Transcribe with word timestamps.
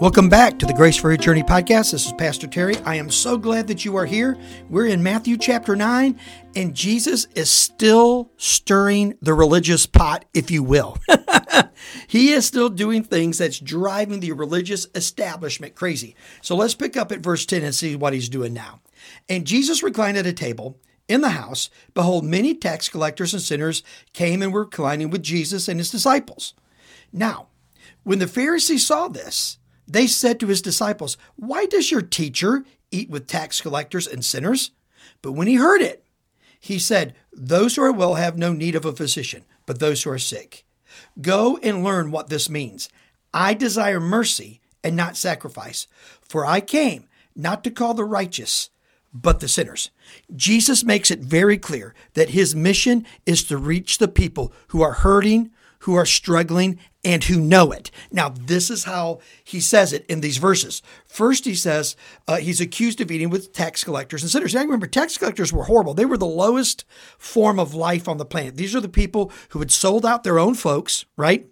Welcome 0.00 0.30
back 0.30 0.58
to 0.58 0.64
the 0.64 0.72
Grace 0.72 0.96
for 0.96 1.10
Your 1.10 1.18
Journey 1.18 1.42
podcast. 1.42 1.92
This 1.92 2.06
is 2.06 2.12
Pastor 2.14 2.46
Terry. 2.46 2.74
I 2.86 2.94
am 2.94 3.10
so 3.10 3.36
glad 3.36 3.66
that 3.66 3.84
you 3.84 3.96
are 3.96 4.06
here. 4.06 4.38
We're 4.70 4.86
in 4.86 5.02
Matthew 5.02 5.36
chapter 5.36 5.76
9, 5.76 6.18
and 6.56 6.74
Jesus 6.74 7.26
is 7.34 7.50
still 7.50 8.30
stirring 8.38 9.18
the 9.20 9.34
religious 9.34 9.84
pot, 9.84 10.24
if 10.32 10.50
you 10.50 10.62
will. 10.62 10.96
he 12.08 12.32
is 12.32 12.46
still 12.46 12.70
doing 12.70 13.04
things 13.04 13.36
that's 13.36 13.58
driving 13.60 14.20
the 14.20 14.32
religious 14.32 14.86
establishment 14.94 15.74
crazy. 15.74 16.16
So 16.40 16.56
let's 16.56 16.74
pick 16.74 16.96
up 16.96 17.12
at 17.12 17.20
verse 17.20 17.44
10 17.44 17.62
and 17.62 17.74
see 17.74 17.94
what 17.94 18.14
he's 18.14 18.30
doing 18.30 18.54
now. 18.54 18.80
And 19.28 19.46
Jesus 19.46 19.82
reclined 19.82 20.16
at 20.16 20.24
a 20.24 20.32
table 20.32 20.78
in 21.08 21.20
the 21.20 21.28
house. 21.28 21.68
Behold, 21.92 22.24
many 22.24 22.54
tax 22.54 22.88
collectors 22.88 23.34
and 23.34 23.42
sinners 23.42 23.82
came 24.14 24.40
and 24.40 24.50
were 24.50 24.60
reclining 24.60 25.10
with 25.10 25.22
Jesus 25.22 25.68
and 25.68 25.78
his 25.78 25.90
disciples. 25.90 26.54
Now, 27.12 27.48
when 28.02 28.18
the 28.18 28.26
Pharisees 28.26 28.86
saw 28.86 29.08
this, 29.08 29.58
they 29.92 30.06
said 30.06 30.38
to 30.40 30.46
his 30.46 30.62
disciples, 30.62 31.16
Why 31.36 31.66
does 31.66 31.90
your 31.90 32.02
teacher 32.02 32.64
eat 32.90 33.10
with 33.10 33.26
tax 33.26 33.60
collectors 33.60 34.06
and 34.06 34.24
sinners? 34.24 34.70
But 35.22 35.32
when 35.32 35.48
he 35.48 35.56
heard 35.56 35.82
it, 35.82 36.04
he 36.58 36.78
said, 36.78 37.14
Those 37.32 37.76
who 37.76 37.82
are 37.82 37.92
well 37.92 38.14
have 38.14 38.38
no 38.38 38.52
need 38.52 38.74
of 38.74 38.84
a 38.84 38.92
physician, 38.92 39.44
but 39.66 39.80
those 39.80 40.02
who 40.02 40.10
are 40.10 40.18
sick. 40.18 40.64
Go 41.20 41.58
and 41.62 41.82
learn 41.82 42.10
what 42.10 42.28
this 42.28 42.48
means. 42.48 42.88
I 43.32 43.54
desire 43.54 44.00
mercy 44.00 44.60
and 44.84 44.94
not 44.94 45.16
sacrifice, 45.16 45.86
for 46.20 46.46
I 46.46 46.60
came 46.60 47.08
not 47.34 47.64
to 47.64 47.70
call 47.70 47.94
the 47.94 48.04
righteous, 48.04 48.70
but 49.12 49.40
the 49.40 49.48
sinners. 49.48 49.90
Jesus 50.34 50.84
makes 50.84 51.10
it 51.10 51.20
very 51.20 51.58
clear 51.58 51.94
that 52.14 52.30
his 52.30 52.54
mission 52.54 53.06
is 53.26 53.42
to 53.44 53.56
reach 53.56 53.98
the 53.98 54.08
people 54.08 54.52
who 54.68 54.82
are 54.82 54.92
hurting, 54.92 55.50
who 55.80 55.94
are 55.94 56.06
struggling, 56.06 56.78
and 57.02 57.24
who 57.24 57.40
know 57.40 57.72
it. 57.72 57.90
Now, 58.12 58.28
this 58.28 58.70
is 58.70 58.84
how 58.84 59.20
he 59.42 59.60
says 59.60 59.92
it 59.92 60.04
in 60.06 60.20
these 60.20 60.36
verses. 60.36 60.82
First, 61.06 61.46
he 61.46 61.54
says 61.54 61.96
uh, 62.28 62.36
he's 62.36 62.60
accused 62.60 63.00
of 63.00 63.10
eating 63.10 63.30
with 63.30 63.52
tax 63.52 63.82
collectors 63.84 64.22
and 64.22 64.30
sinners. 64.30 64.54
Now, 64.54 64.60
remember, 64.60 64.86
tax 64.86 65.16
collectors 65.16 65.52
were 65.52 65.64
horrible. 65.64 65.94
They 65.94 66.04
were 66.04 66.18
the 66.18 66.26
lowest 66.26 66.84
form 67.16 67.58
of 67.58 67.74
life 67.74 68.06
on 68.08 68.18
the 68.18 68.26
planet. 68.26 68.56
These 68.56 68.76
are 68.76 68.80
the 68.80 68.88
people 68.88 69.32
who 69.50 69.60
had 69.60 69.70
sold 69.70 70.04
out 70.04 70.24
their 70.24 70.38
own 70.38 70.54
folks, 70.54 71.06
right, 71.16 71.46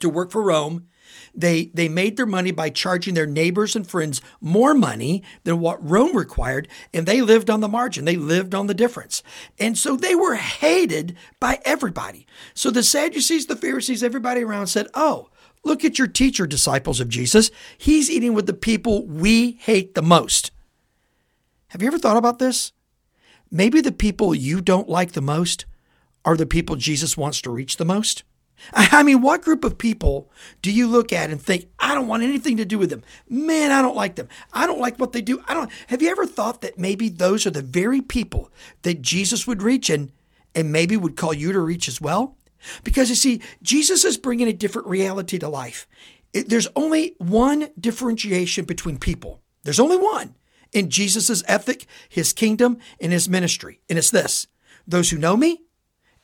to 0.00 0.08
work 0.08 0.32
for 0.32 0.42
Rome 0.42 0.88
they, 1.34 1.66
they 1.74 1.88
made 1.88 2.16
their 2.16 2.26
money 2.26 2.50
by 2.50 2.70
charging 2.70 3.14
their 3.14 3.26
neighbors 3.26 3.76
and 3.76 3.86
friends 3.86 4.20
more 4.40 4.74
money 4.74 5.22
than 5.44 5.60
what 5.60 5.88
Rome 5.88 6.16
required, 6.16 6.68
and 6.92 7.06
they 7.06 7.20
lived 7.20 7.50
on 7.50 7.60
the 7.60 7.68
margin. 7.68 8.04
They 8.04 8.16
lived 8.16 8.54
on 8.54 8.66
the 8.66 8.74
difference. 8.74 9.22
And 9.58 9.76
so 9.76 9.96
they 9.96 10.14
were 10.14 10.34
hated 10.34 11.16
by 11.40 11.60
everybody. 11.64 12.26
So 12.54 12.70
the 12.70 12.82
Sadducees, 12.82 13.46
the 13.46 13.56
Pharisees, 13.56 14.02
everybody 14.02 14.42
around 14.42 14.68
said, 14.68 14.88
Oh, 14.94 15.30
look 15.64 15.84
at 15.84 15.98
your 15.98 16.08
teacher, 16.08 16.46
disciples 16.46 17.00
of 17.00 17.08
Jesus. 17.08 17.50
He's 17.76 18.10
eating 18.10 18.34
with 18.34 18.46
the 18.46 18.54
people 18.54 19.06
we 19.06 19.52
hate 19.60 19.94
the 19.94 20.02
most. 20.02 20.50
Have 21.68 21.82
you 21.82 21.88
ever 21.88 21.98
thought 21.98 22.16
about 22.16 22.38
this? 22.38 22.72
Maybe 23.50 23.80
the 23.80 23.92
people 23.92 24.34
you 24.34 24.60
don't 24.60 24.88
like 24.88 25.12
the 25.12 25.20
most 25.22 25.66
are 26.24 26.36
the 26.36 26.46
people 26.46 26.76
Jesus 26.76 27.16
wants 27.16 27.40
to 27.42 27.50
reach 27.50 27.76
the 27.76 27.84
most. 27.84 28.24
I 28.72 29.02
mean, 29.02 29.20
what 29.20 29.42
group 29.42 29.64
of 29.64 29.78
people 29.78 30.30
do 30.62 30.72
you 30.72 30.86
look 30.86 31.12
at 31.12 31.30
and 31.30 31.40
think, 31.40 31.68
I 31.78 31.94
don't 31.94 32.08
want 32.08 32.22
anything 32.22 32.56
to 32.58 32.64
do 32.64 32.78
with 32.78 32.90
them? 32.90 33.02
Man, 33.28 33.70
I 33.70 33.82
don't 33.82 33.96
like 33.96 34.16
them. 34.16 34.28
I 34.52 34.66
don't 34.66 34.80
like 34.80 34.98
what 34.98 35.12
they 35.12 35.20
do. 35.20 35.42
I 35.46 35.54
don't. 35.54 35.70
Have 35.88 36.02
you 36.02 36.10
ever 36.10 36.26
thought 36.26 36.60
that 36.62 36.78
maybe 36.78 37.08
those 37.08 37.46
are 37.46 37.50
the 37.50 37.62
very 37.62 38.00
people 38.00 38.50
that 38.82 39.02
Jesus 39.02 39.46
would 39.46 39.62
reach 39.62 39.90
and, 39.90 40.12
and 40.54 40.72
maybe 40.72 40.96
would 40.96 41.16
call 41.16 41.32
you 41.32 41.52
to 41.52 41.60
reach 41.60 41.88
as 41.88 42.00
well? 42.00 42.36
Because 42.82 43.08
you 43.08 43.14
see, 43.14 43.40
Jesus 43.62 44.04
is 44.04 44.16
bringing 44.16 44.48
a 44.48 44.52
different 44.52 44.88
reality 44.88 45.38
to 45.38 45.48
life. 45.48 45.86
It, 46.32 46.48
there's 46.48 46.68
only 46.76 47.14
one 47.18 47.68
differentiation 47.78 48.64
between 48.64 48.98
people. 48.98 49.40
There's 49.62 49.80
only 49.80 49.96
one 49.96 50.34
in 50.72 50.90
Jesus' 50.90 51.42
ethic, 51.46 51.86
his 52.08 52.32
kingdom, 52.32 52.78
and 53.00 53.12
his 53.12 53.28
ministry. 53.28 53.80
And 53.88 53.98
it's 53.98 54.10
this 54.10 54.46
those 54.86 55.10
who 55.10 55.18
know 55.18 55.36
me 55.36 55.62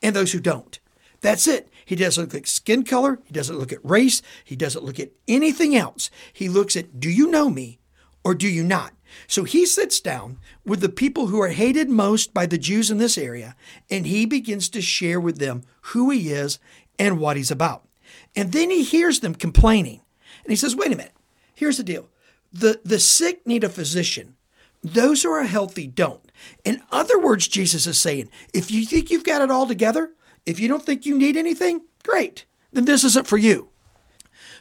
and 0.03 0.15
those 0.15 0.33
who 0.33 0.41
don't. 0.41 0.79
That's 1.21 1.47
it. 1.47 1.69
He 1.85 1.97
doesn't 1.97 2.25
look 2.25 2.35
at 2.35 2.49
skin 2.49 2.85
color. 2.85 3.21
He 3.25 3.33
doesn't 3.33 3.59
look 3.59 3.73
at 3.73 3.85
race. 3.85 4.23
He 4.45 4.57
doesn't 4.57 4.85
look 4.85 4.99
at 4.99 5.13
anything 5.29 5.77
else. 5.77 6.11
He 6.33 6.49
looks 6.49 6.77
at 6.77 7.01
do 7.01 7.11
you 7.11 7.31
know 7.31 7.51
me 7.51 7.79
or 8.23 8.35
do 8.35 8.49
you 8.49 8.65
not? 8.65 8.93
So 9.27 9.45
he 9.45 9.65
sits 9.67 10.01
down 10.01 10.39
with 10.65 10.81
the 10.81 10.89
people 10.89 11.29
who 11.29 11.41
are 11.41 11.49
hated 11.49 11.89
most 11.89 12.35
by 12.35 12.47
the 12.47 12.59
Jews 12.59 12.91
in 12.91 12.99
this 12.99 13.17
area, 13.17 13.55
and 13.91 14.07
he 14.07 14.27
begins 14.27 14.69
to 14.71 14.83
share 14.83 15.21
with 15.21 15.39
them 15.39 15.63
who 15.83 16.11
he 16.11 16.31
is 16.31 16.59
and 16.99 17.21
what 17.21 17.37
he's 17.37 17.51
about. 17.51 17.87
And 18.35 18.53
then 18.53 18.71
he 18.71 18.83
hears 18.83 19.21
them 19.21 19.35
complaining. 19.35 20.01
And 20.43 20.51
he 20.51 20.57
says, 20.57 20.75
wait 20.75 20.93
a 20.93 20.97
minute, 20.97 21.15
here's 21.55 21.77
the 21.77 21.85
deal. 21.85 22.09
The, 22.53 22.81
the 22.85 22.99
sick 22.99 23.47
need 23.47 23.65
a 23.65 23.69
physician. 23.69 24.37
Those 24.83 25.23
who 25.23 25.31
are 25.31 25.45
healthy 25.45 25.87
don't. 25.87 26.21
In 26.65 26.83
other 26.93 27.19
words, 27.19 27.49
Jesus 27.49 27.87
is 27.87 27.99
saying, 27.99 28.29
if 28.53 28.71
you 28.71 28.85
think 28.85 29.11
you've 29.11 29.25
got 29.25 29.43
it 29.43 29.51
all 29.51 29.67
together, 29.67 30.11
if 30.47 30.61
you 30.61 30.69
don't 30.69 30.85
think 30.85 31.07
you 31.07 31.17
need 31.17 31.37
anything, 31.37 31.83
great. 32.03 32.45
Then 32.73 32.85
this 32.85 33.05
isn't 33.05 33.27
for 33.27 33.39
you. 33.39 33.71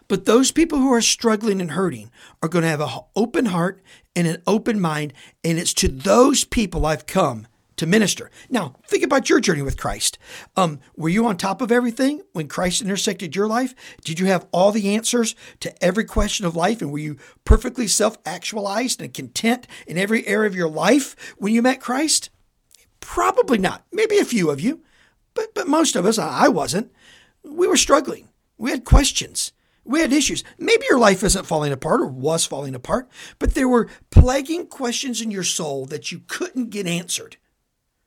But 0.08 0.26
those 0.26 0.52
people 0.52 0.80
who 0.80 0.94
are 0.94 1.02
struggling 1.02 1.62
and 1.62 1.72
hurting 1.72 2.12
are 2.42 2.50
going 2.50 2.64
to 2.64 2.70
have 2.70 2.82
an 2.82 2.90
open 3.16 3.48
heart 3.48 3.82
and 4.16 4.28
an 4.28 4.42
open 4.46 4.80
mind. 4.80 5.14
And 5.44 5.58
it's 5.58 5.74
to 5.76 5.88
those 5.88 6.44
people 6.44 6.86
I've 6.86 7.06
come 7.06 7.48
to 7.78 7.88
minister. 7.88 8.30
Now, 8.50 8.76
think 8.86 9.04
about 9.04 9.30
your 9.30 9.40
journey 9.40 9.62
with 9.62 9.80
Christ. 9.80 10.20
Um, 10.56 10.80
were 10.96 11.10
you 11.10 11.26
on 11.26 11.38
top 11.38 11.62
of 11.62 11.72
everything 11.72 12.22
when 12.34 12.48
Christ 12.48 12.82
intersected 12.82 13.36
your 13.36 13.48
life? 13.48 13.74
Did 14.04 14.20
you 14.20 14.28
have 14.28 14.48
all 14.52 14.72
the 14.72 14.96
answers 14.96 15.36
to 15.62 15.84
every 15.84 16.06
question 16.06 16.46
of 16.46 16.56
life? 16.56 16.82
And 16.82 16.92
were 16.92 17.00
you 17.00 17.18
perfectly 17.46 17.88
self 17.88 18.18
actualized 18.26 19.02
and 19.02 19.14
content 19.14 19.68
in 19.88 19.98
every 19.98 20.28
area 20.28 20.48
of 20.48 20.56
your 20.56 20.70
life 20.70 21.34
when 21.38 21.54
you 21.54 21.62
met 21.62 21.82
Christ? 21.82 22.30
Probably 23.00 23.58
not. 23.58 23.84
Maybe 23.92 24.18
a 24.18 24.26
few 24.26 24.50
of 24.52 24.62
you. 24.62 24.82
But, 25.34 25.54
but 25.54 25.68
most 25.68 25.96
of 25.96 26.06
us, 26.06 26.18
I 26.18 26.48
wasn't, 26.48 26.92
we 27.44 27.68
were 27.68 27.78
struggling. 27.78 28.30
We 28.58 28.72
had 28.72 28.86
questions. 28.86 29.52
We 29.86 30.00
had 30.00 30.14
issues. 30.14 30.44
Maybe 30.58 30.86
your 30.90 31.00
life 31.00 31.24
isn't 31.24 31.46
falling 31.46 31.74
apart 31.74 32.02
or 32.02 32.08
was 32.08 32.46
falling 32.46 32.76
apart, 32.76 33.10
but 33.40 33.54
there 33.54 33.68
were 33.68 33.90
plaguing 34.12 34.68
questions 34.68 35.22
in 35.22 35.32
your 35.32 35.44
soul 35.44 35.86
that 35.88 36.12
you 36.12 36.22
couldn't 36.28 36.70
get 36.70 36.88
answered. 36.88 37.38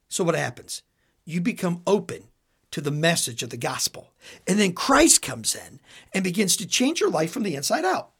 So 0.08 0.24
what 0.24 0.34
happens? 0.34 0.82
You 1.24 1.40
become 1.40 1.82
open 1.86 2.28
to 2.70 2.80
the 2.80 2.90
message 2.90 3.42
of 3.42 3.50
the 3.50 3.56
gospel. 3.56 4.12
And 4.46 4.58
then 4.58 4.72
Christ 4.72 5.22
comes 5.22 5.54
in 5.54 5.80
and 6.12 6.24
begins 6.24 6.56
to 6.56 6.66
change 6.66 7.00
your 7.00 7.10
life 7.10 7.30
from 7.30 7.42
the 7.42 7.56
inside 7.56 7.84
out. 7.84 8.10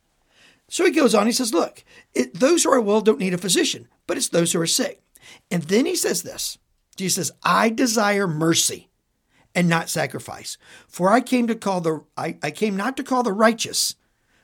So 0.68 0.84
he 0.84 0.90
goes 0.90 1.14
on, 1.14 1.26
he 1.26 1.32
says, 1.32 1.54
Look, 1.54 1.84
it, 2.14 2.34
those 2.34 2.64
who 2.64 2.72
are 2.72 2.80
well 2.80 3.00
don't 3.00 3.20
need 3.20 3.34
a 3.34 3.38
physician, 3.38 3.88
but 4.06 4.16
it's 4.16 4.28
those 4.28 4.52
who 4.52 4.60
are 4.60 4.66
sick. 4.66 5.02
And 5.50 5.62
then 5.64 5.86
he 5.86 5.94
says 5.94 6.22
this 6.22 6.58
Jesus 6.96 7.28
says, 7.28 7.36
I 7.42 7.70
desire 7.70 8.26
mercy 8.26 8.88
and 9.56 9.68
not 9.68 9.88
sacrifice. 9.88 10.58
For 10.86 11.10
I 11.10 11.20
came 11.20 11.46
to 11.46 11.54
call 11.56 11.80
the 11.80 12.04
I, 12.16 12.36
I 12.42 12.50
came 12.52 12.76
not 12.76 12.96
to 12.98 13.02
call 13.02 13.22
the 13.22 13.32
righteous, 13.32 13.96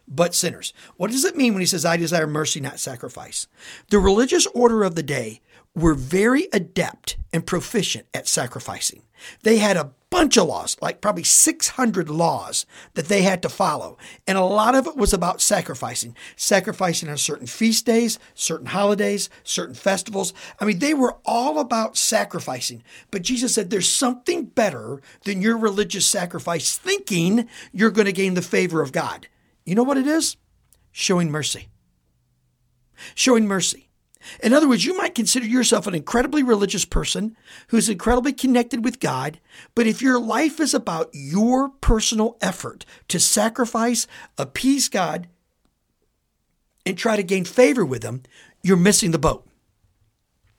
but 0.08 0.34
sinners. 0.34 0.72
What 0.96 1.10
does 1.10 1.24
it 1.24 1.36
mean 1.36 1.52
when 1.52 1.60
he 1.60 1.66
says, 1.66 1.84
I 1.84 1.98
desire 1.98 2.26
mercy, 2.26 2.60
not 2.60 2.80
sacrifice? 2.80 3.46
The 3.90 3.98
religious 3.98 4.46
order 4.48 4.82
of 4.82 4.94
the 4.94 5.02
day 5.02 5.40
were 5.74 5.94
very 5.94 6.48
adept 6.52 7.16
and 7.32 7.46
proficient 7.46 8.06
at 8.12 8.28
sacrificing. 8.28 9.02
They 9.42 9.58
had 9.58 9.76
a 9.76 9.92
bunch 10.10 10.36
of 10.36 10.46
laws, 10.46 10.76
like 10.82 11.00
probably 11.00 11.22
600 11.22 12.10
laws 12.10 12.66
that 12.94 13.06
they 13.06 13.22
had 13.22 13.40
to 13.42 13.48
follow. 13.48 13.96
And 14.26 14.36
a 14.36 14.44
lot 14.44 14.74
of 14.74 14.86
it 14.86 14.96
was 14.96 15.14
about 15.14 15.40
sacrificing, 15.40 16.14
sacrificing 16.36 17.08
on 17.08 17.16
certain 17.16 17.46
feast 17.46 17.86
days, 17.86 18.18
certain 18.34 18.66
holidays, 18.66 19.30
certain 19.42 19.74
festivals. 19.74 20.34
I 20.60 20.66
mean, 20.66 20.80
they 20.80 20.92
were 20.92 21.16
all 21.24 21.58
about 21.58 21.96
sacrificing. 21.96 22.82
But 23.10 23.22
Jesus 23.22 23.54
said, 23.54 23.70
there's 23.70 23.88
something 23.88 24.44
better 24.44 25.00
than 25.24 25.40
your 25.40 25.56
religious 25.56 26.04
sacrifice, 26.04 26.76
thinking 26.76 27.48
you're 27.72 27.90
going 27.90 28.06
to 28.06 28.12
gain 28.12 28.34
the 28.34 28.42
favor 28.42 28.82
of 28.82 28.92
God. 28.92 29.28
You 29.64 29.74
know 29.74 29.84
what 29.84 29.98
it 29.98 30.06
is? 30.06 30.36
Showing 30.90 31.30
mercy. 31.30 31.68
Showing 33.14 33.46
mercy. 33.46 33.88
In 34.42 34.52
other 34.52 34.68
words, 34.68 34.84
you 34.84 34.96
might 34.96 35.14
consider 35.14 35.46
yourself 35.46 35.86
an 35.86 35.94
incredibly 35.94 36.42
religious 36.42 36.84
person 36.84 37.36
who's 37.68 37.88
incredibly 37.88 38.32
connected 38.32 38.84
with 38.84 39.00
God, 39.00 39.40
but 39.74 39.86
if 39.86 40.02
your 40.02 40.20
life 40.20 40.60
is 40.60 40.74
about 40.74 41.10
your 41.12 41.68
personal 41.68 42.36
effort 42.40 42.84
to 43.08 43.18
sacrifice, 43.18 44.06
appease 44.38 44.88
God, 44.88 45.28
and 46.84 46.98
try 46.98 47.16
to 47.16 47.22
gain 47.22 47.44
favor 47.44 47.84
with 47.84 48.02
Him, 48.02 48.22
you're 48.62 48.76
missing 48.76 49.10
the 49.10 49.18
boat. 49.18 49.46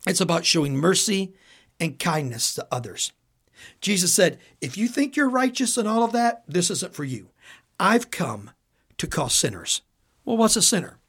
It's 0.06 0.22
about 0.22 0.46
showing 0.46 0.76
mercy 0.76 1.34
and 1.80 2.00
kindness 2.00 2.54
to 2.56 2.68
others. 2.72 3.12
Jesus 3.82 4.14
said, 4.14 4.40
If 4.62 4.78
you 4.78 4.88
think 4.88 5.16
you're 5.16 5.30
righteous 5.30 5.78
and 5.78 5.88
all 5.88 6.04
of 6.04 6.12
that, 6.12 6.44
this 6.48 6.70
isn't 6.70 6.94
for 6.94 7.04
you. 7.04 7.30
I've 7.80 8.12
come 8.12 8.52
to 8.98 9.08
call 9.08 9.30
sinners. 9.30 9.82
Well, 10.26 10.38
what's 10.38 10.56
a 10.56 10.62
sinner? 10.62 11.00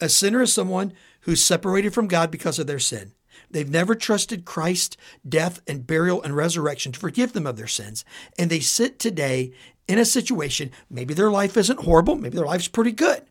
A 0.00 0.08
sinner 0.08 0.42
is 0.42 0.52
someone 0.52 0.92
who's 1.22 1.44
separated 1.44 1.94
from 1.94 2.08
God 2.08 2.30
because 2.30 2.58
of 2.58 2.66
their 2.66 2.78
sin. 2.78 3.12
They've 3.50 3.68
never 3.68 3.94
trusted 3.94 4.44
Christ's 4.44 4.96
death 5.28 5.60
and 5.66 5.86
burial 5.86 6.22
and 6.22 6.36
resurrection 6.36 6.92
to 6.92 7.00
forgive 7.00 7.32
them 7.32 7.46
of 7.46 7.56
their 7.56 7.66
sins. 7.66 8.04
And 8.38 8.50
they 8.50 8.60
sit 8.60 8.98
today 8.98 9.52
in 9.88 9.98
a 9.98 10.04
situation, 10.04 10.70
maybe 10.88 11.14
their 11.14 11.30
life 11.30 11.56
isn't 11.56 11.80
horrible, 11.80 12.14
maybe 12.14 12.36
their 12.36 12.46
life's 12.46 12.68
pretty 12.68 12.92
good, 12.92 13.22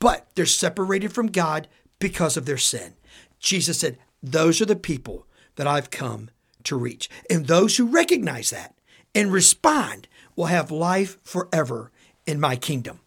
but 0.00 0.28
they're 0.34 0.46
separated 0.46 1.12
from 1.12 1.28
God 1.28 1.68
because 2.00 2.36
of 2.36 2.44
their 2.44 2.58
sin. 2.58 2.94
Jesus 3.38 3.78
said, 3.78 3.98
Those 4.20 4.60
are 4.60 4.66
the 4.66 4.76
people 4.76 5.26
that 5.56 5.68
I've 5.68 5.90
come 5.90 6.30
to 6.64 6.76
reach. 6.76 7.08
And 7.30 7.46
those 7.46 7.76
who 7.76 7.86
recognize 7.86 8.50
that 8.50 8.74
and 9.14 9.32
respond 9.32 10.08
will 10.34 10.46
have 10.46 10.70
life 10.70 11.22
forever 11.22 11.92
in 12.26 12.40
my 12.40 12.56
kingdom. 12.56 13.00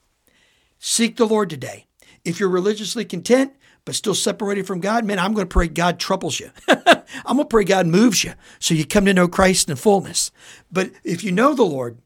Seek 0.80 1.18
the 1.18 1.28
Lord 1.28 1.50
today. 1.50 1.86
If 2.24 2.40
you're 2.40 2.50
religiously 2.50 3.06
content, 3.06 3.54
but 3.86 3.96
still 3.96 4.16
separated 4.16 4.68
from 4.68 4.80
God, 4.80 5.06
man, 5.06 5.20
I'm 5.20 5.34
going 5.34 5.48
to 5.48 5.54
pray 5.54 5.68
God 5.68 6.00
troubles 6.00 6.40
you. 6.40 6.52
I'm 6.68 7.38
going 7.38 7.40
to 7.40 7.46
pray 7.46 7.64
God 7.64 7.88
moves 7.88 8.24
you 8.24 8.34
so 8.60 8.74
you 8.74 8.86
come 8.86 9.06
to 9.06 9.14
know 9.14 9.28
Christ 9.28 9.70
in 9.70 9.76
fullness. 9.76 10.32
But 10.72 10.92
if 11.04 11.24
you 11.24 11.32
know 11.32 11.54
the 11.54 11.64
Lord 11.64 11.98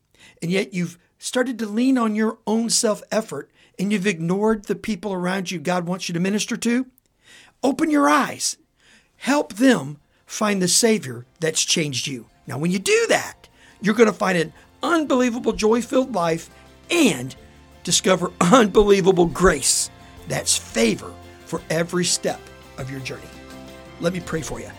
and 0.41 0.51
yet 0.51 0.73
you've 0.73 0.97
started 1.19 1.59
to 1.59 1.65
lean 1.65 1.97
on 1.97 2.15
your 2.15 2.37
own 2.47 2.69
self 2.69 3.01
effort 3.11 3.51
and 3.77 3.91
you've 3.91 4.07
ignored 4.07 4.65
the 4.65 4.75
people 4.75 5.13
around 5.13 5.51
you 5.51 5.59
God 5.59 5.85
wants 5.85 6.07
you 6.07 6.13
to 6.13 6.19
minister 6.19 6.55
to, 6.57 6.87
open 7.61 7.91
your 7.91 8.09
eyes. 8.09 8.57
Help 9.17 9.53
them 9.53 9.97
find 10.25 10.61
the 10.61 10.67
Savior 10.67 11.25
that's 11.39 11.63
changed 11.63 12.07
you. 12.07 12.27
Now, 12.47 12.57
when 12.57 12.71
you 12.71 12.79
do 12.79 13.05
that, 13.09 13.49
you're 13.81 13.95
going 13.95 14.07
to 14.09 14.13
find 14.13 14.37
an 14.37 14.53
unbelievable 14.81 15.53
joy 15.53 15.81
filled 15.81 16.13
life 16.13 16.49
and 16.89 17.35
discover 17.83 18.31
unbelievable 18.39 19.25
grace. 19.25 19.89
That's 20.27 20.57
favor 20.57 21.13
for 21.45 21.61
every 21.69 22.05
step 22.05 22.39
of 22.77 22.91
your 22.91 22.99
journey. 22.99 23.23
Let 23.99 24.13
me 24.13 24.19
pray 24.19 24.41
for 24.41 24.59
you. 24.59 24.69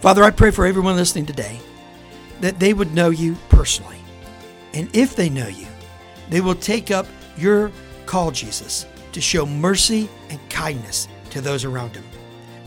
Father, 0.00 0.22
I 0.22 0.30
pray 0.30 0.50
for 0.50 0.66
everyone 0.66 0.96
listening 0.96 1.26
today 1.26 1.58
that 2.40 2.60
they 2.60 2.74
would 2.74 2.94
know 2.94 3.10
you 3.10 3.36
personally. 3.48 3.98
And 4.74 4.94
if 4.94 5.16
they 5.16 5.30
know 5.30 5.48
you, 5.48 5.66
they 6.28 6.40
will 6.40 6.54
take 6.54 6.90
up 6.90 7.06
your 7.36 7.72
call, 8.04 8.30
Jesus, 8.30 8.86
to 9.12 9.20
show 9.20 9.46
mercy 9.46 10.08
and 10.28 10.38
kindness 10.50 11.08
to 11.30 11.40
those 11.40 11.64
around 11.64 11.94
them. 11.94 12.04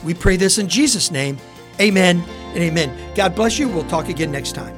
We 0.04 0.14
pray 0.14 0.38
this 0.38 0.58
in 0.58 0.68
Jesus' 0.68 1.12
name. 1.12 1.38
Amen 1.80 2.24
and 2.54 2.58
amen. 2.58 3.14
God 3.16 3.36
bless 3.36 3.60
you. 3.60 3.70
We'll 3.70 3.88
talk 3.88 4.10
again 4.10 4.32
next 4.32 4.54
time. 4.54 4.76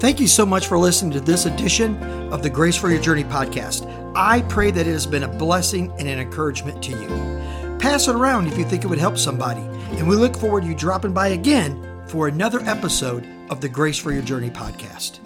Thank 0.00 0.20
you 0.20 0.28
so 0.28 0.46
much 0.46 0.66
for 0.68 0.78
listening 0.78 1.12
to 1.12 1.20
this 1.20 1.46
edition 1.46 1.96
of 2.32 2.42
the 2.42 2.50
Grace 2.50 2.76
for 2.76 2.88
Your 2.88 3.00
Journey 3.00 3.24
podcast. 3.24 4.07
I 4.20 4.42
pray 4.48 4.72
that 4.72 4.84
it 4.84 4.90
has 4.90 5.06
been 5.06 5.22
a 5.22 5.28
blessing 5.28 5.92
and 5.96 6.08
an 6.08 6.18
encouragement 6.18 6.82
to 6.82 6.90
you. 6.90 7.78
Pass 7.78 8.08
it 8.08 8.16
around 8.16 8.48
if 8.48 8.58
you 8.58 8.64
think 8.64 8.82
it 8.82 8.88
would 8.88 8.98
help 8.98 9.16
somebody. 9.16 9.60
And 9.96 10.08
we 10.08 10.16
look 10.16 10.36
forward 10.36 10.62
to 10.62 10.66
you 10.66 10.74
dropping 10.74 11.12
by 11.12 11.28
again 11.28 12.02
for 12.08 12.26
another 12.26 12.58
episode 12.62 13.24
of 13.48 13.60
the 13.60 13.68
Grace 13.68 13.96
for 13.96 14.10
Your 14.10 14.22
Journey 14.22 14.50
podcast. 14.50 15.20